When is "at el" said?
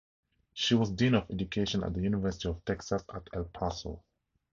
3.13-3.43